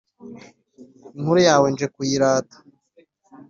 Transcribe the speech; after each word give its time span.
Inkuru 1.17 1.39
yawe 1.47 1.65
nje 1.69 1.87
kuyirata. 1.93 2.57